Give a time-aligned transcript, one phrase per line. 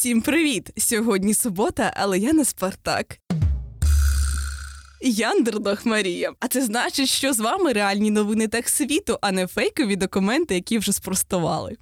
[0.00, 0.70] Всім привіт!
[0.76, 3.18] Сьогодні субота, але я не Спартак.
[5.00, 6.32] Яндердог Марія.
[6.40, 10.78] А це значить, що з вами реальні новини так світу, а не фейкові документи, які
[10.78, 11.76] вже спростували.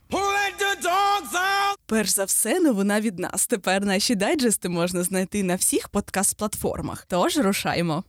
[1.87, 3.47] Перш за все, новина від нас.
[3.47, 7.05] Тепер наші дайджести можна знайти на всіх подкаст-платформах.
[7.09, 8.05] Тож рушаймо.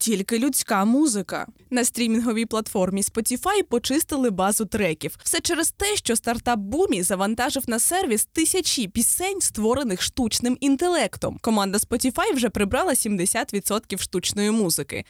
[0.00, 5.16] Тільки людська музика на стрімінговій платформі Spotify почистили базу треків.
[5.24, 11.38] Все через те, що стартап Бумі завантажив на сервіс тисячі пісень, створених штучним інтелектом.
[11.40, 15.04] Команда Spotify вже прибрала 70% штучної музики.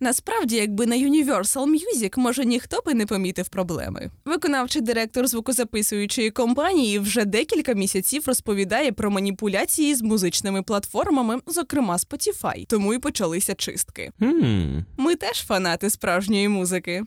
[0.00, 4.10] Насправді, якби на Universal Music, може ніхто би не помітив проблеми.
[4.24, 12.66] Виконавчий директор звукозаписуючої компанії вже декілька місяців розповідає про маніпуляції з музичними платформами, зокрема Spotify.
[12.66, 14.12] Тому й почалися чистки.
[14.20, 14.84] Hmm.
[14.96, 17.02] Ми теж фанати справжньої музики.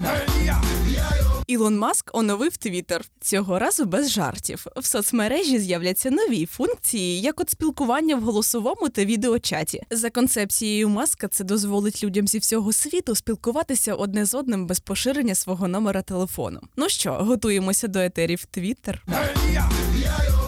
[1.49, 3.05] Ілон Маск оновив Твіттер.
[3.21, 4.65] Цього разу без жартів.
[4.75, 9.83] В соцмережі з'являться нові функції, як от спілкування в голосовому та відеочаті.
[9.89, 15.35] За концепцією Маска, це дозволить людям зі всього світу спілкуватися одне з одним без поширення
[15.35, 16.59] свого номера телефону.
[16.77, 19.05] Ну що, готуємося до етерів Твіттер?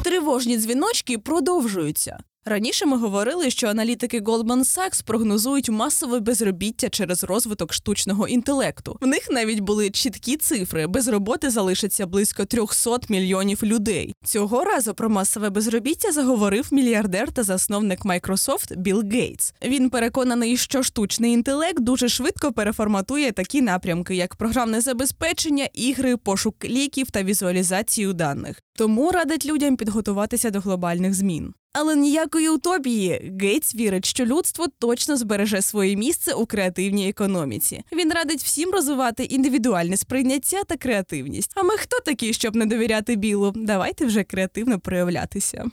[0.03, 2.17] Тривожні дзвіночки продовжуються.
[2.45, 8.97] Раніше ми говорили, що аналітики Goldman Sachs прогнозують масове безробіття через розвиток штучного інтелекту.
[9.01, 14.15] В них навіть були чіткі цифри: без роботи залишиться близько 300 мільйонів людей.
[14.25, 19.53] Цього разу про масове безробіття заговорив мільярдер та засновник Microsoft Білл Гейтс.
[19.63, 26.65] Він переконаний, що штучний інтелект дуже швидко переформатує такі напрямки, як програмне забезпечення, ігри, пошук
[26.65, 28.61] ліків та візуалізацію даних.
[28.77, 31.53] Тому радить людям підготуватися до глобальних змін.
[31.73, 37.83] Але ніякої утопії Гейтс вірить, що людство точно збереже своє місце у креативній економіці.
[37.91, 41.51] Він радить всім розвивати індивідуальне сприйняття та креативність.
[41.55, 43.53] А ми хто такі, щоб не довіряти білу?
[43.55, 45.65] Давайте вже креативно проявлятися.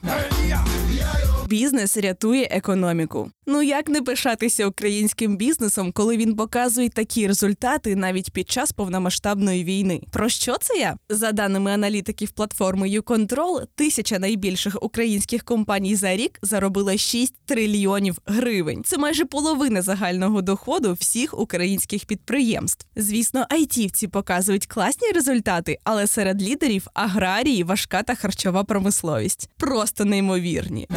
[1.49, 3.31] Бізнес рятує економіку.
[3.51, 9.65] Ну як не пишатися українським бізнесом, коли він показує такі результати навіть під час повномасштабної
[9.65, 10.01] війни?
[10.11, 10.97] Про що це я?
[11.09, 18.83] За даними аналітиків платформи YouControl, тисяча найбільших українських компаній за рік заробила 6 трильйонів гривень.
[18.85, 22.87] Це майже половина загального доходу всіх українських підприємств.
[22.97, 29.51] Звісно, айтівці показують класні результати, але серед лідерів аграрії, важка та харчова промисловість.
[29.57, 30.89] Просто неймовірні.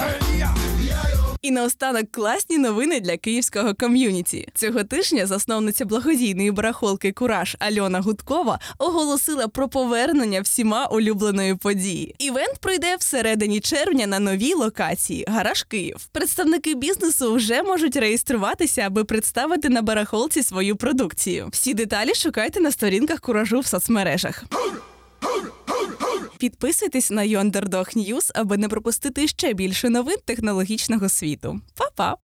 [1.42, 4.48] І наостанок класні новини для київського ком'юніті.
[4.54, 12.16] Цього тижня засновниця благодійної барахолки Кураж Альона Гудкова оголосила про повернення всіма улюбленої події.
[12.20, 15.98] Івент пройде всередині червня на новій локації Гараж Київ.
[16.12, 21.50] Представники бізнесу вже можуть реєструватися, аби представити на барахолці свою продукцію.
[21.52, 24.44] Всі деталі шукайте на сторінках куражу в соцмережах.
[26.42, 31.62] Підписуйтесь на Йондердог News, аби не пропустити ще більше новин технологічного світу.
[31.76, 32.18] Па-па!